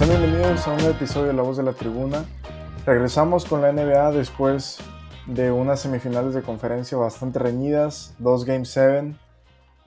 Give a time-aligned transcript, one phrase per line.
[0.00, 2.24] Sean bienvenidos a un episodio de La Voz de la Tribuna.
[2.86, 4.78] Regresamos con la NBA después
[5.26, 9.12] de unas semifinales de conferencia bastante reñidas, dos Game 7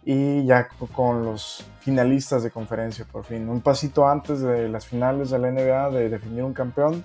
[0.05, 3.49] y ya con los finalistas de conferencia por fin.
[3.49, 7.03] Un pasito antes de las finales de la NBA de definir un campeón,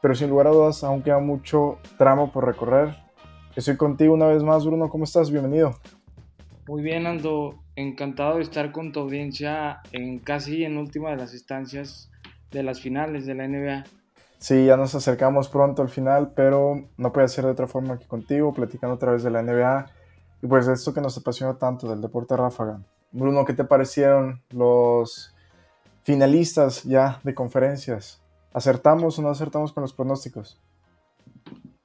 [0.00, 2.96] pero sin lugar a dudas aún queda mucho tramo por recorrer.
[3.54, 4.88] Estoy contigo una vez más, Bruno.
[4.88, 5.30] ¿Cómo estás?
[5.30, 5.78] Bienvenido.
[6.66, 7.56] Muy bien, Aldo.
[7.76, 12.10] Encantado de estar con tu audiencia en casi en última de las instancias
[12.50, 13.84] de las finales de la NBA.
[14.38, 18.06] Sí, ya nos acercamos pronto al final, pero no puede ser de otra forma que
[18.06, 19.86] contigo, platicando a través de la NBA
[20.42, 22.80] y pues esto que nos apasiona tanto del deporte ráfaga.
[23.12, 25.34] Bruno, ¿qué te parecieron los
[26.04, 28.22] finalistas ya de conferencias?
[28.52, 30.58] ¿Acertamos o no acertamos con los pronósticos?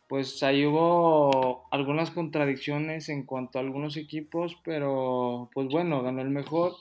[0.08, 6.30] Pues ahí hubo algunas contradicciones en cuanto a algunos equipos, pero pues bueno, ganó el
[6.30, 6.74] mejor.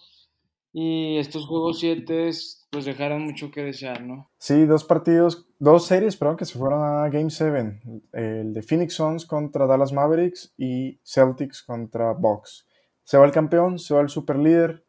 [0.76, 2.30] Y estos juegos 7
[2.68, 4.28] pues dejaron mucho que desear, ¿no?
[4.38, 7.80] Sí, dos partidos, dos series, perdón, que se fueron a Game 7.
[8.12, 12.66] El de Phoenix Suns contra Dallas Mavericks y Celtics contra Bucks.
[13.04, 14.84] Se va el campeón, se va el super líder.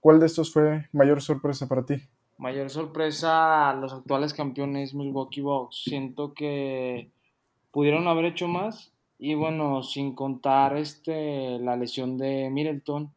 [0.00, 2.02] ¿Cuál de estos fue mayor sorpresa para ti?
[2.36, 5.84] Mayor sorpresa, los actuales campeones Milwaukee Bucks.
[5.84, 7.12] Siento que
[7.70, 13.12] pudieron haber hecho más y bueno, sin contar este la lesión de Middleton,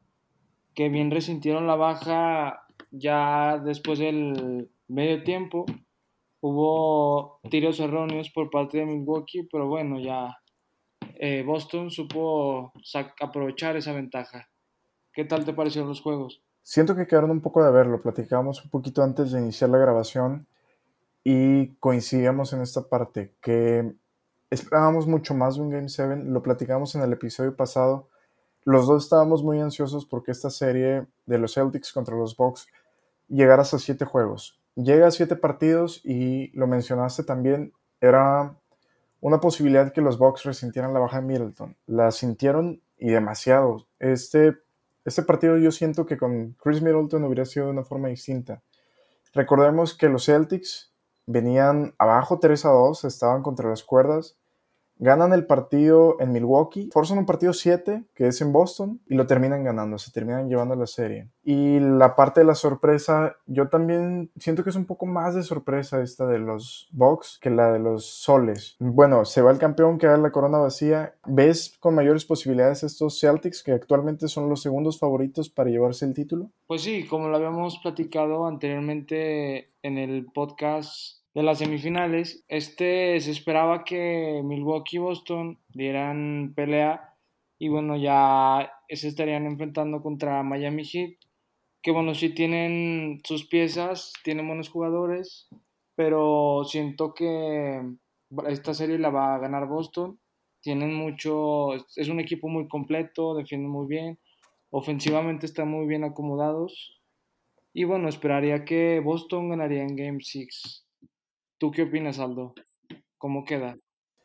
[0.73, 5.65] que bien resintieron la baja ya después del medio tiempo
[6.41, 10.37] hubo tiros erróneos por parte de Milwaukee, pero bueno, ya
[11.15, 12.73] eh, Boston supo
[13.21, 14.49] aprovechar esa ventaja.
[15.13, 16.43] ¿Qué tal te parecieron los juegos?
[16.63, 20.47] Siento que quedaron un poco de verlo, platicábamos un poquito antes de iniciar la grabación
[21.23, 23.93] y coincidíamos en esta parte, que
[24.49, 28.09] esperábamos mucho más de un Game 7, lo platicamos en el episodio pasado,
[28.63, 32.67] los dos estábamos muy ansiosos porque esta serie de los Celtics contra los Bucks
[33.27, 34.59] llegar hasta siete juegos.
[34.75, 38.55] Llega a siete partidos y lo mencionaste también, era
[39.19, 41.75] una posibilidad que los Bucks resintieran la baja de Middleton.
[41.85, 43.87] La sintieron y demasiado.
[43.99, 44.57] Este,
[45.05, 48.61] este partido yo siento que con Chris Middleton hubiera sido de una forma distinta.
[49.33, 50.91] Recordemos que los Celtics
[51.25, 54.37] venían abajo 3 a 2, estaban contra las cuerdas
[55.01, 59.25] Ganan el partido en Milwaukee, forzan un partido 7, que es en Boston, y lo
[59.25, 61.27] terminan ganando, se terminan llevando la serie.
[61.43, 65.41] Y la parte de la sorpresa, yo también siento que es un poco más de
[65.41, 68.75] sorpresa esta de los Bucks que la de los Soles.
[68.77, 71.15] Bueno, se va el campeón, queda la corona vacía.
[71.25, 76.13] ¿Ves con mayores posibilidades estos Celtics, que actualmente son los segundos favoritos para llevarse el
[76.13, 76.51] título?
[76.67, 83.31] Pues sí, como lo habíamos platicado anteriormente en el podcast de las semifinales, este se
[83.31, 87.15] esperaba que Milwaukee y Boston dieran pelea
[87.57, 91.11] y bueno, ya se estarían enfrentando contra Miami Heat,
[91.81, 95.47] que bueno, sí tienen sus piezas, tienen buenos jugadores,
[95.95, 97.81] pero siento que
[98.47, 100.19] esta serie la va a ganar Boston.
[100.61, 104.19] Tienen mucho, es un equipo muy completo, defienden muy bien,
[104.69, 106.99] ofensivamente están muy bien acomodados.
[107.73, 110.85] Y bueno, esperaría que Boston ganaría en Game 6.
[111.61, 112.55] ¿Tú qué opinas, Aldo?
[113.19, 113.75] ¿Cómo queda?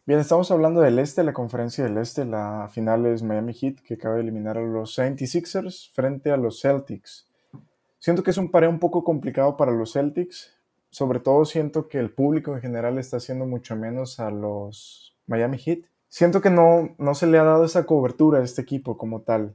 [0.07, 2.25] Bien, estamos hablando del este, la conferencia del este.
[2.25, 6.63] La final es Miami Heat, que acaba de eliminar a los 76ers frente a los
[6.63, 7.29] Celtics.
[7.99, 10.57] Siento que es un pareo un poco complicado para los Celtics.
[10.89, 15.59] Sobre todo siento que el público en general está haciendo mucho menos a los Miami
[15.59, 15.81] Heat.
[16.09, 19.55] Siento que no, no se le ha dado esa cobertura a este equipo como tal.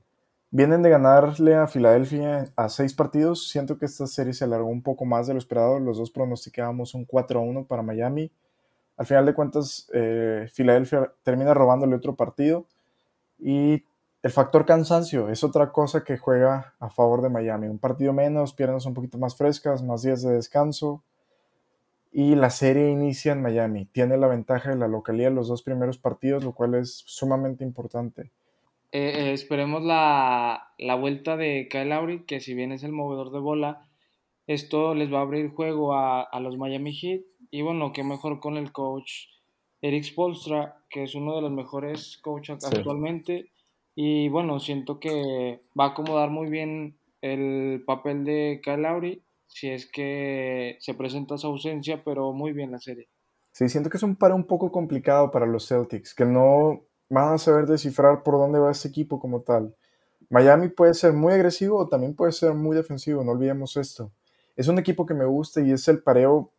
[0.53, 3.47] Vienen de ganarle a Filadelfia a seis partidos.
[3.49, 5.79] Siento que esta serie se alargó un poco más de lo esperado.
[5.79, 8.29] Los dos pronosticábamos un 4-1 para Miami.
[8.97, 12.65] Al final de cuentas, eh, Filadelfia termina robándole otro partido.
[13.39, 13.85] Y
[14.23, 17.67] el factor cansancio es otra cosa que juega a favor de Miami.
[17.69, 21.01] Un partido menos, piernas un poquito más frescas, más días de descanso.
[22.11, 23.85] Y la serie inicia en Miami.
[23.85, 27.63] Tiene la ventaja de la localidad en los dos primeros partidos, lo cual es sumamente
[27.63, 28.31] importante.
[28.91, 33.39] Eh, eh, esperemos la, vuelta de Kyle Lowry, que si bien es el movedor de
[33.39, 33.87] bola,
[34.47, 37.21] esto les va a abrir juego a, los Miami Heat.
[37.51, 39.27] Y bueno, qué mejor con el coach
[39.81, 43.51] Eric Spolstra, que es uno de los mejores coaches actualmente.
[43.95, 49.69] Y bueno, siento que va a acomodar muy bien el papel de Kyle Lowry, si
[49.69, 53.07] es que se presenta su ausencia, pero muy bien la serie.
[53.51, 57.33] Sí, siento que es un par un poco complicado para los Celtics, que no van
[57.33, 59.75] a saber descifrar por dónde va este equipo como tal.
[60.29, 64.11] Miami puede ser muy agresivo o también puede ser muy defensivo, no olvidemos esto.
[64.55, 66.51] Es un equipo que me gusta y es el pareo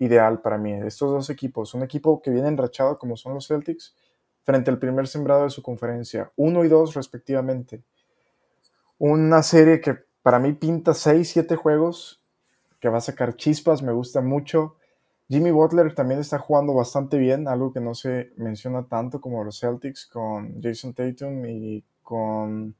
[0.00, 1.74] ideal para mí, estos dos equipos.
[1.74, 3.94] Un equipo que viene enrachado como son los Celtics
[4.42, 7.84] frente al primer sembrado de su conferencia, uno y dos respectivamente.
[8.98, 12.20] Una serie que para mí pinta 6, 7 juegos
[12.80, 14.76] que va a sacar chispas, me gusta mucho.
[15.30, 19.60] Jimmy Butler también está jugando bastante bien, algo que no se menciona tanto como los
[19.60, 22.74] Celtics con Jason Tatum y con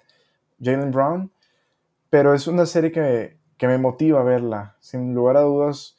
[0.60, 1.30] Jalen Brown,
[2.10, 4.76] pero es una serie que, que me motiva a verla.
[4.80, 5.96] Sin lugar a dudas,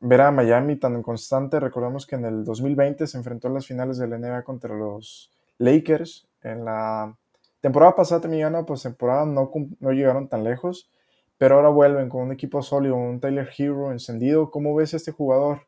[0.00, 1.60] ver a Miami tan constante.
[1.60, 5.30] Recordemos que en el 2020 se enfrentó a las finales de la NBA contra los
[5.58, 6.26] Lakers.
[6.42, 7.14] En la
[7.60, 10.90] temporada pasada terminaron, pues no, no llegaron tan lejos,
[11.36, 14.50] pero ahora vuelven con un equipo sólido, un Tyler Hero encendido.
[14.50, 15.66] ¿Cómo ves a este jugador?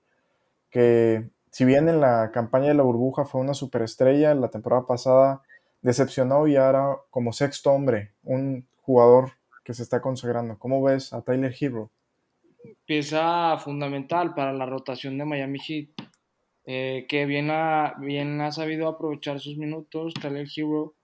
[0.74, 5.42] Que si bien en la campaña de la burbuja fue una superestrella, la temporada pasada
[5.82, 10.58] decepcionó y ahora como sexto hombre, un jugador que se está consagrando.
[10.58, 11.92] ¿Cómo ves a Tyler Hero?
[12.86, 15.90] pieza fundamental para la rotación de Miami Heat,
[16.64, 20.96] eh, que bien ha, bien ha sabido aprovechar sus minutos, Tyler Hero,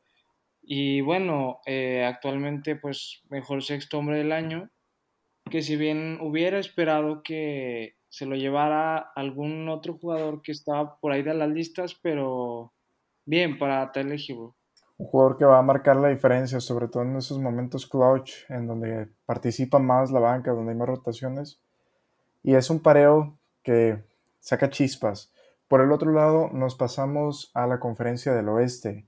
[0.62, 4.68] y bueno, eh, actualmente pues mejor sexto hombre del año,
[5.48, 11.12] que si bien hubiera esperado que se lo llevara algún otro jugador que estaba por
[11.12, 12.74] ahí de las listas, pero
[13.24, 14.54] bien para Tyler Hero
[15.00, 18.66] un jugador que va a marcar la diferencia, sobre todo en esos momentos clutch, en
[18.66, 21.58] donde participa más la banca, donde hay más rotaciones.
[22.42, 24.04] Y es un pareo que
[24.40, 25.32] saca chispas.
[25.68, 29.06] Por el otro lado, nos pasamos a la conferencia del oeste.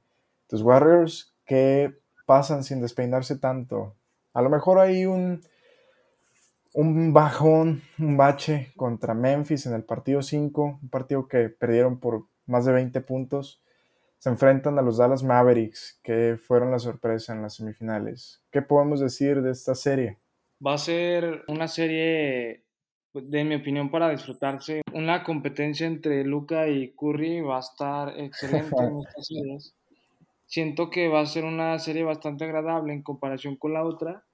[0.49, 1.95] Los Warriors que
[2.25, 3.95] pasan sin despeinarse tanto.
[4.33, 5.43] A lo mejor hay un,
[6.75, 12.27] un bajón, un bache contra Memphis en el partido 5, un partido que perdieron por
[12.47, 13.63] más de 20 puntos
[14.23, 18.41] se enfrentan a los Dallas Mavericks, que fueron la sorpresa en las semifinales.
[18.53, 20.21] ¿Qué podemos decir de esta serie?
[20.65, 22.63] Va a ser una serie,
[23.15, 24.83] de mi opinión, para disfrutarse.
[24.93, 29.75] Una competencia entre Luca y Curry va a estar excelente en estas series.
[30.47, 34.25] Siento que va a ser una serie bastante agradable en comparación con la otra.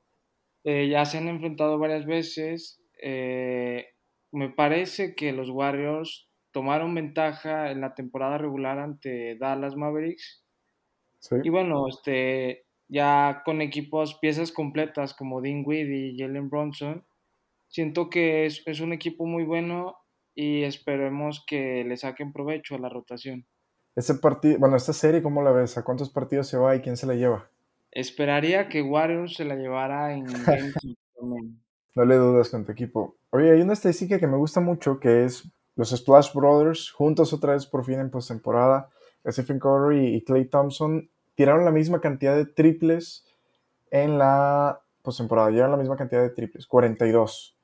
[0.64, 2.82] Eh, ya se han enfrentado varias veces.
[3.02, 3.86] Eh,
[4.32, 10.44] me parece que los Warriors tomaron ventaja en la temporada regular ante Dallas Mavericks.
[11.42, 17.04] Y bueno, este, ya con equipos, piezas completas como Dean Weed y Jalen Bronson,
[17.68, 19.96] siento que es, es, un equipo muy bueno
[20.34, 23.46] y esperemos que le saquen provecho a la rotación.
[23.96, 25.76] Este partido, bueno, esta serie, ¿cómo la ves?
[25.76, 27.50] ¿A cuántos partidos se va y quién se la lleva?
[27.90, 30.72] Esperaría que Warriors se la llevara en Game
[31.94, 33.16] No le dudas con tu equipo.
[33.30, 37.54] Oye, hay una estadística que me gusta mucho que es los Splash Brothers, juntos otra
[37.54, 38.88] vez por fin en postemporada,
[39.26, 43.24] Stephen Curry y Clay Thompson tiraron la misma cantidad de triples
[43.90, 47.56] en la postemporada, llevan la misma cantidad de triples, 42.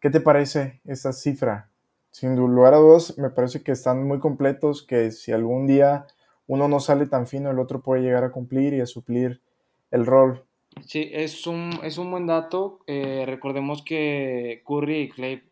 [0.00, 1.70] ¿Qué te parece esta cifra?
[2.10, 6.06] Sin lugar a dudas, me parece que están muy completos, que si algún día
[6.46, 9.40] uno no sale tan fino, el otro puede llegar a cumplir y a suplir
[9.92, 10.42] el rol.
[10.84, 12.80] Sí, es un, es un buen dato.
[12.86, 15.42] Eh, recordemos que Curry y Clay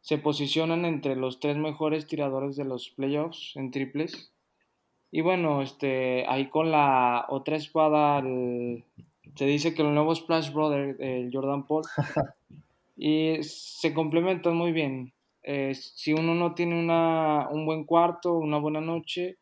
[0.00, 4.32] se posicionan entre los tres mejores tiradores de los playoffs en triples.
[5.10, 10.96] Y bueno, este, ahí con la otra espada, se dice que el nuevo Splash Brother,
[11.00, 11.82] el Jordan Paul,
[12.96, 15.12] y se complementan muy bien.
[15.42, 19.36] Eh, si uno no tiene una, un buen cuarto, una buena noche,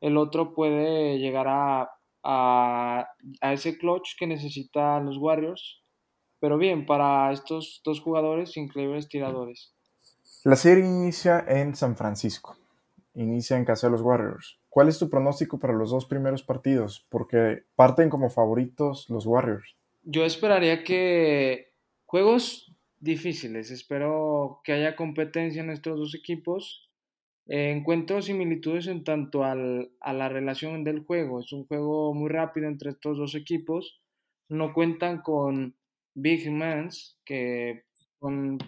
[0.00, 1.90] el otro puede llegar a,
[2.28, 3.08] a,
[3.40, 5.80] a ese clutch que necesitan los Warriors.
[6.40, 9.72] Pero bien, para estos dos jugadores, increíbles tiradores.
[10.42, 12.56] La serie inicia en San Francisco,
[13.14, 14.58] inicia en casa de los Warriors.
[14.68, 17.06] ¿Cuál es tu pronóstico para los dos primeros partidos?
[17.08, 19.76] Porque parten como favoritos los Warriors.
[20.02, 21.72] Yo esperaría que
[22.04, 26.85] juegos difíciles, espero que haya competencia en estos dos equipos.
[27.48, 31.40] Eh, encuentro similitudes en tanto a la relación del juego.
[31.40, 34.00] Es un juego muy rápido entre estos dos equipos.
[34.48, 35.76] No cuentan con
[36.14, 37.84] big mans que
[38.18, 38.58] con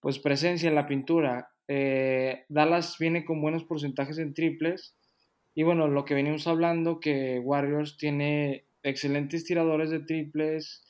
[0.00, 1.50] pues presencia en la pintura.
[1.68, 4.96] Eh, Dallas viene con buenos porcentajes en triples
[5.54, 10.86] y bueno, lo que venimos hablando que Warriors tiene excelentes tiradores de triples,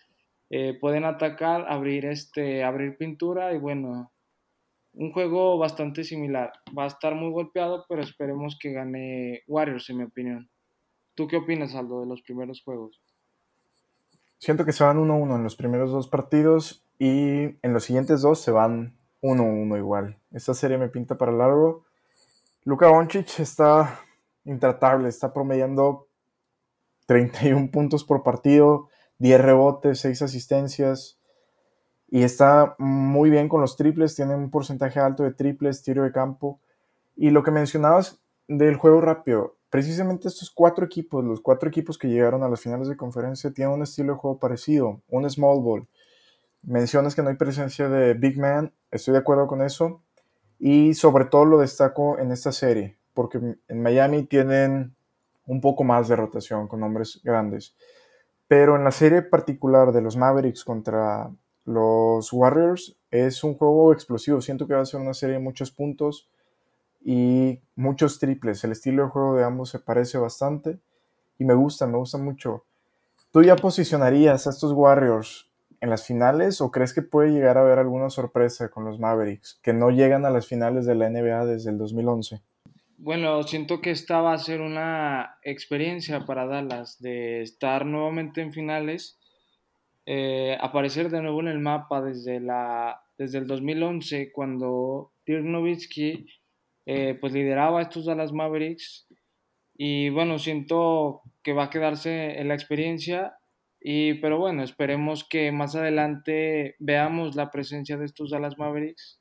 [0.50, 4.12] eh, pueden atacar, abrir este, abrir pintura y bueno,
[4.92, 6.52] un juego bastante similar.
[6.76, 10.50] Va a estar muy golpeado, pero esperemos que gane Warriors en mi opinión.
[11.14, 13.00] ¿Tú qué opinas, Aldo, de los primeros juegos?
[14.38, 18.40] Siento que se van 1-1 en los primeros dos partidos y en los siguientes dos
[18.40, 20.18] se van 1-1 igual.
[20.32, 21.85] Esta serie me pinta para largo.
[22.64, 24.00] Luka Doncic está
[24.44, 26.09] intratable, está promediando
[27.06, 31.20] 31 puntos por partido, 10 rebotes, 6 asistencias
[32.11, 36.12] y está muy bien con los triples, tiene un porcentaje alto de triples, tiro de
[36.12, 36.61] campo.
[37.17, 42.09] Y lo que mencionabas del juego rápido, precisamente estos cuatro equipos, los cuatro equipos que
[42.09, 45.88] llegaron a las finales de conferencia, tienen un estilo de juego parecido, un small ball
[46.62, 50.02] mencionas que no hay presencia de Big Man, estoy de acuerdo con eso.
[50.59, 54.95] Y sobre todo lo destaco en esta serie, porque en Miami tienen
[55.47, 57.75] un poco más de rotación con hombres grandes.
[58.47, 61.31] Pero en la serie particular de los Mavericks contra
[61.64, 64.40] los Warriors es un juego explosivo.
[64.40, 66.29] Siento que va a ser una serie de muchos puntos
[67.02, 68.62] y muchos triples.
[68.64, 70.79] El estilo de juego de ambos se parece bastante
[71.38, 72.64] y me gusta, me gusta mucho.
[73.33, 75.49] ¿Tú ya posicionarías a estos Warriors
[75.81, 79.59] en las finales o crees que puede llegar a haber alguna sorpresa con los Mavericks
[79.62, 82.43] que no llegan a las finales de la NBA desde el 2011?
[82.99, 88.52] Bueno, siento que esta va a ser una experiencia para Dallas de estar nuevamente en
[88.52, 89.19] finales,
[90.12, 96.26] eh, aparecer de nuevo en el mapa desde, la, desde el 2011 cuando Dirk Nowitzki
[96.85, 99.07] eh, pues lideraba estos Dallas Mavericks
[99.76, 103.37] y bueno, siento que va a quedarse en la experiencia
[103.81, 109.21] y, pero bueno, esperemos que más adelante veamos la presencia de estos Dallas Mavericks,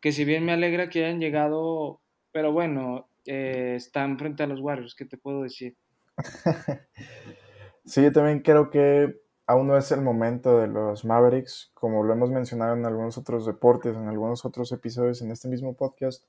[0.00, 4.60] que si bien me alegra que hayan llegado, pero bueno, eh, están frente a los
[4.60, 5.76] Warriors, ¿qué te puedo decir?
[7.84, 12.12] sí, yo también creo que aún no es el momento de los Mavericks, como lo
[12.12, 16.24] hemos mencionado en algunos otros deportes, en algunos otros episodios en este mismo podcast.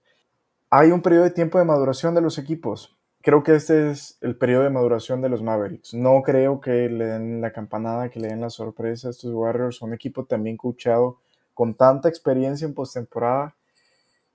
[0.70, 4.36] Hay un periodo de tiempo de maduración de los equipos creo que este es el
[4.36, 5.94] periodo de maduración de los Mavericks.
[5.94, 9.82] No creo que le den la campanada, que le den la sorpresa a estos Warriors.
[9.82, 11.20] Un equipo también coachado
[11.54, 13.56] con tanta experiencia en postemporada.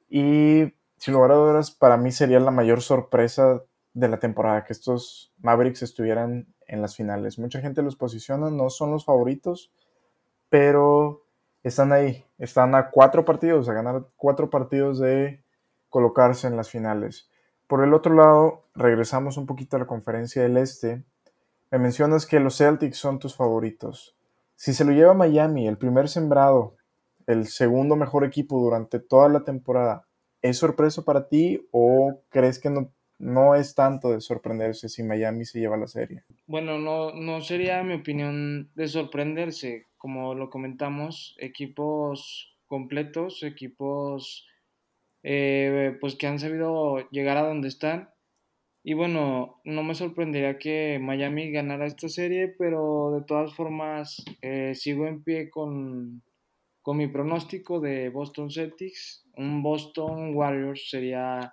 [0.09, 5.35] Y sin lugar a para mí sería la mayor sorpresa de la temporada que estos
[5.39, 7.39] Mavericks estuvieran en las finales.
[7.39, 9.73] Mucha gente los posiciona, no son los favoritos,
[10.49, 11.25] pero
[11.63, 12.25] están ahí.
[12.39, 15.43] Están a cuatro partidos, a ganar cuatro partidos de
[15.89, 17.29] colocarse en las finales.
[17.67, 21.05] Por el otro lado, regresamos un poquito a la conferencia del Este.
[21.71, 24.17] Me mencionas que los Celtics son tus favoritos.
[24.55, 26.77] Si se lo lleva Miami, el primer sembrado,
[27.27, 30.07] el segundo mejor equipo durante toda la temporada,
[30.41, 35.45] ¿es sorpresa para ti o crees que no, no es tanto de sorprenderse si Miami
[35.45, 36.23] se lleva la serie?
[36.47, 39.87] Bueno, no, no sería mi opinión de sorprenderse.
[39.97, 44.47] Como lo comentamos, equipos completos, equipos
[45.25, 48.11] eh, pues que han sabido llegar a donde están.
[48.85, 54.73] Y bueno, no me sorprendería que Miami ganara esta serie, pero de todas formas eh,
[54.75, 56.23] sigo en pie con,
[56.81, 59.27] con mi pronóstico de Boston Celtics.
[59.37, 61.53] Un Boston Warriors sería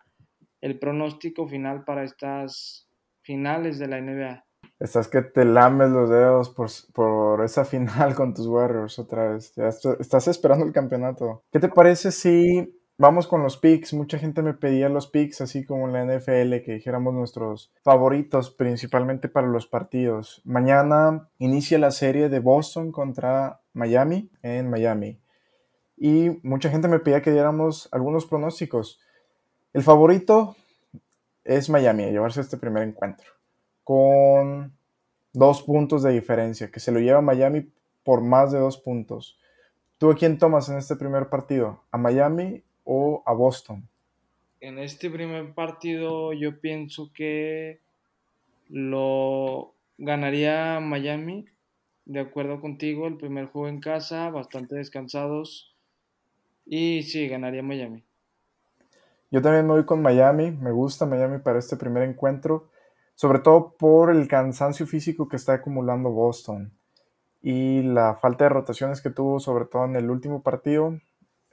[0.66, 2.90] el pronóstico final para estas
[3.22, 4.44] finales de la NBA.
[4.80, 9.54] Estás que te lames los dedos por, por, esa final con tus Warriors otra vez.
[9.56, 11.44] Ya estás esperando el campeonato.
[11.52, 13.94] ¿Qué te parece si Vamos con los picks.
[13.94, 18.52] Mucha gente me pedía los picks, así como en la NFL, que dijéramos nuestros favoritos,
[18.52, 20.42] principalmente para los partidos.
[20.46, 25.20] Mañana inicia la serie de Boston contra Miami en Miami.
[25.98, 29.02] Y mucha gente me pedía que diéramos algunos pronósticos.
[29.76, 30.56] El favorito
[31.44, 33.30] es Miami, a llevarse este primer encuentro.
[33.84, 34.72] Con
[35.34, 37.68] dos puntos de diferencia, que se lo lleva Miami
[38.06, 39.38] por más de dos puntos.
[39.98, 41.82] ¿Tú a quién tomas en este primer partido?
[41.92, 43.86] ¿A Miami o a Boston?
[44.62, 47.82] En este primer partido yo pienso que
[48.70, 51.48] lo ganaría Miami,
[52.06, 55.76] de acuerdo contigo, el primer juego en casa, bastante descansados
[56.66, 58.06] y sí, ganaría Miami.
[59.36, 62.70] Yo también me voy con Miami, me gusta Miami para este primer encuentro,
[63.16, 66.72] sobre todo por el cansancio físico que está acumulando Boston
[67.42, 70.98] y la falta de rotaciones que tuvo, sobre todo en el último partido.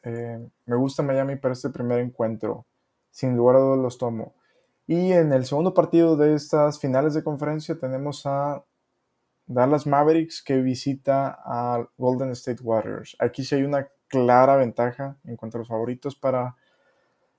[0.05, 2.67] Eh, me gusta Miami para este primer encuentro.
[3.11, 4.37] Sin lugar a dudas los tomo.
[4.87, 8.63] Y en el segundo partido de estas finales de conferencia tenemos a
[9.47, 13.17] Dallas Mavericks que visita a Golden State Warriors.
[13.19, 16.55] Aquí sí hay una clara ventaja en cuanto a los favoritos para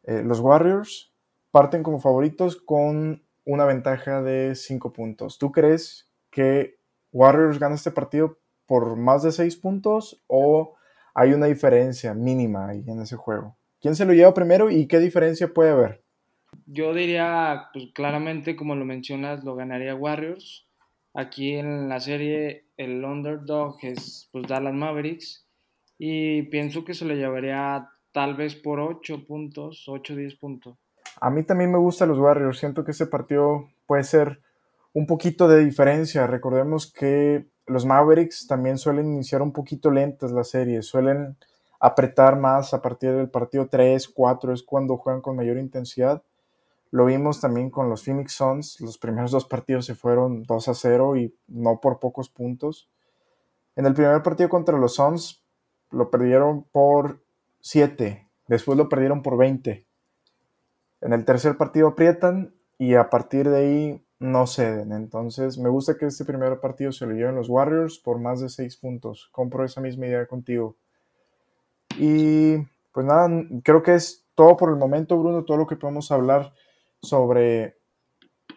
[0.04, 1.14] eh, los Warriors.
[1.52, 5.38] Parten como favoritos con una ventaja de 5 puntos.
[5.38, 6.80] ¿Tú crees que
[7.12, 10.76] Warriors gana este partido por más de 6 puntos o
[11.14, 13.56] hay una diferencia mínima ahí en ese juego.
[13.80, 16.04] ¿Quién se lo lleva primero y qué diferencia puede haber?
[16.66, 20.68] Yo diría, pues claramente, como lo mencionas, lo ganaría Warriors.
[21.14, 25.46] Aquí en la serie el underdog es pues Dallas Mavericks
[26.00, 30.78] y pienso que se lo llevaría tal vez por 8 puntos, 8 10 puntos.
[31.20, 34.42] A mí también me gustan los Warriors, siento que ese partido puede ser
[34.94, 36.28] un poquito de diferencia.
[36.28, 41.38] Recordemos que los Mavericks también suelen iniciar un poquito lentas las series, suelen
[41.80, 46.24] apretar más a partir del partido 3, 4, es cuando juegan con mayor intensidad.
[46.92, 50.74] Lo vimos también con los Phoenix Suns, los primeros dos partidos se fueron 2 a
[50.76, 52.90] 0 y no por pocos puntos.
[53.76, 55.44] En el primer partido contra los Suns,
[55.90, 57.23] lo perdieron por
[57.64, 59.88] 7, después lo perdieron por 20.
[61.00, 64.92] En el tercer partido aprietan y a partir de ahí no ceden.
[64.92, 68.50] Entonces, me gusta que este primer partido se lo lleven los Warriors por más de
[68.50, 69.30] 6 puntos.
[69.32, 70.76] Compro esa misma idea contigo.
[71.98, 72.58] Y
[72.92, 73.30] pues nada,
[73.64, 76.54] creo que es todo por el momento, Bruno, todo lo que podemos hablar
[77.02, 77.78] sobre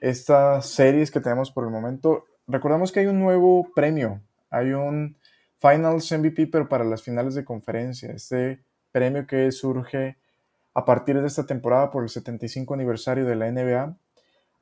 [0.01, 2.25] estas series que tenemos por el momento.
[2.49, 4.21] Recordamos que hay un nuevo premio,
[4.51, 5.17] hay un
[5.59, 8.11] Finals MVP, pero para las finales de conferencia.
[8.11, 8.66] Este
[8.97, 10.17] premio que surge
[10.73, 13.95] a partir de esta temporada por el 75 aniversario de la NBA.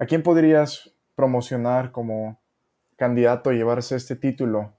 [0.01, 2.41] ¿A quién podrías promocionar como
[2.97, 4.73] candidato a llevarse este título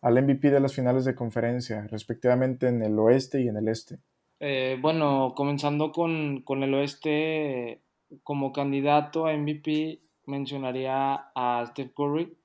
[0.00, 3.98] al MVP de las finales de conferencia, respectivamente en el oeste y en el este?
[4.38, 7.80] Eh, bueno, comenzando con, con, el oeste,
[8.22, 12.36] como candidato a MVP, mencionaría a Steph Curry.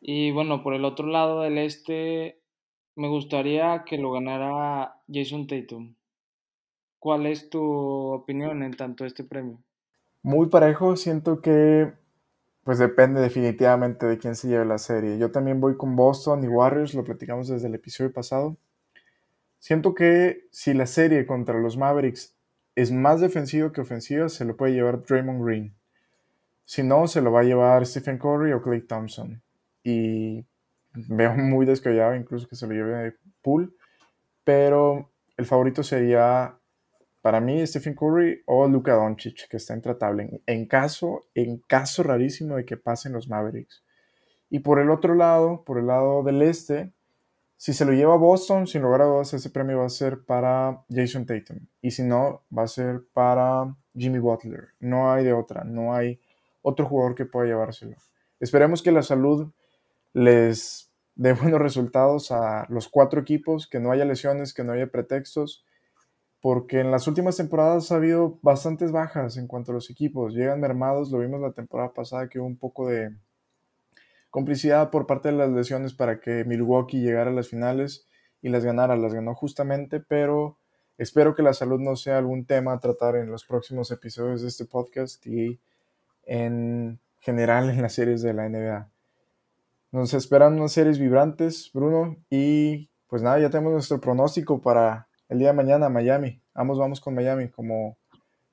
[0.00, 2.40] Y bueno, por el otro lado del este,
[2.96, 5.94] me gustaría que lo ganara Jason Tatum.
[6.98, 9.62] ¿Cuál es tu opinión en tanto este premio?
[10.22, 11.92] Muy parejo, siento que
[12.64, 15.18] pues depende definitivamente de quién se lleve la serie.
[15.18, 18.56] Yo también voy con Boston y Warriors, lo platicamos desde el episodio pasado.
[19.58, 22.34] Siento que si la serie contra los Mavericks
[22.74, 25.74] es más defensiva que ofensiva, se lo puede llevar Draymond Green.
[26.64, 29.42] Si no, se lo va a llevar Stephen Curry o Clay Thompson.
[29.82, 30.44] Y
[30.94, 33.68] veo muy descabellado incluso que se lo lleve Poole.
[34.44, 36.58] Pero el favorito sería
[37.22, 40.42] para mí Stephen Curry o Luka Doncic, que está intratable.
[40.46, 43.82] En caso, en caso rarísimo de que pasen los Mavericks.
[44.50, 46.92] Y por el otro lado, por el lado del este,
[47.56, 50.84] si se lo lleva Boston, sin lugar a dudas, ese premio va a ser para
[50.90, 51.60] Jason Tatum.
[51.80, 54.68] Y si no, va a ser para Jimmy Butler.
[54.80, 56.20] No hay de otra, no hay
[56.60, 57.96] otro jugador que pueda llevárselo.
[58.38, 59.50] Esperemos que la salud
[60.12, 60.83] les
[61.14, 65.64] dé buenos resultados a los cuatro equipos, que no haya lesiones, que no haya pretextos,
[66.40, 70.34] porque en las últimas temporadas ha habido bastantes bajas en cuanto a los equipos.
[70.34, 73.16] Llegan mermados, lo vimos la temporada pasada que hubo un poco de
[74.30, 78.06] complicidad por parte de las lesiones para que Milwaukee llegara a las finales
[78.42, 78.96] y las ganara.
[78.96, 80.58] Las ganó justamente, pero
[80.98, 84.48] espero que la salud no sea algún tema a tratar en los próximos episodios de
[84.48, 85.60] este podcast y
[86.26, 88.93] en general en las series de la NBA.
[89.94, 95.38] Nos esperan unas series vibrantes, Bruno, y pues nada, ya tenemos nuestro pronóstico para el
[95.38, 96.42] día de mañana, Miami.
[96.52, 97.96] Ambos vamos con Miami como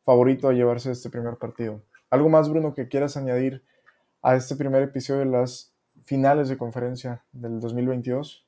[0.05, 1.81] favorito a llevarse este primer partido.
[2.11, 3.63] ¿Algo más, Bruno, que quieras añadir
[4.21, 5.73] a este primer episodio de las
[6.03, 8.45] finales de conferencia del 2022?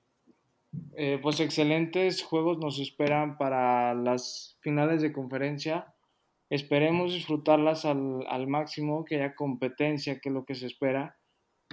[0.95, 5.95] Eh, pues excelentes juegos nos esperan para las finales de conferencia.
[6.51, 11.17] Esperemos disfrutarlas al, al, máximo, que haya competencia, que es lo que se espera.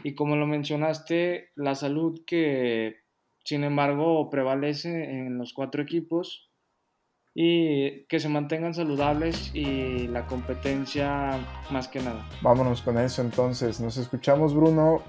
[0.02, 2.96] Y como lo mencionaste, la salud que,
[3.44, 6.50] sin embargo, prevalece en los cuatro equipos
[7.34, 11.38] y que se mantengan saludables y la competencia
[11.70, 12.28] más que nada.
[12.42, 13.80] Vámonos con eso entonces.
[13.80, 15.02] Nos escuchamos, Bruno,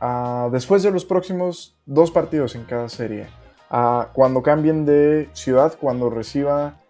[0.00, 3.28] Ah, después de los próximos dos partidos en cada serie,
[3.70, 6.80] uh, cuando cambien de ciudad, cuando reciba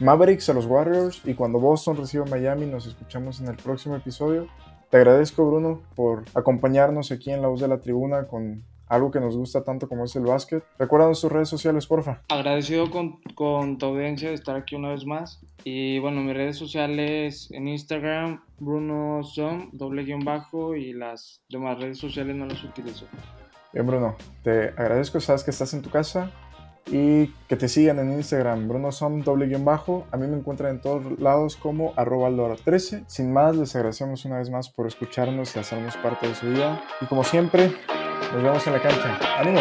[0.00, 4.48] Mavericks a los Warriors y cuando Boston reciba Miami, nos escuchamos en el próximo episodio.
[4.90, 9.20] Te agradezco, Bruno, por acompañarnos aquí en La Voz de la Tribuna con algo que
[9.20, 10.62] nos gusta tanto como es el básquet.
[10.78, 12.22] Recuerda sus redes sociales, porfa.
[12.28, 15.40] Agradecido con, con, tu audiencia de estar aquí una vez más.
[15.64, 21.78] Y bueno, mis redes sociales en Instagram, Bruno Som, doble guion bajo, y las demás
[21.78, 23.06] redes sociales no las utilizo.
[23.72, 26.30] Bien, Bruno, te agradezco, sabes que estás en tu casa
[26.86, 30.06] y que te sigan en Instagram, Bruno Som, doble guion bajo.
[30.12, 32.30] A mí me encuentran en todos lados como arroba
[32.62, 36.46] 13 Sin más, les agradecemos una vez más por escucharnos y hacernos parte de su
[36.46, 36.82] vida.
[37.00, 37.72] Y como siempre,
[38.32, 39.18] nos vemos en la cancha.
[39.38, 39.60] ¡Ánimo!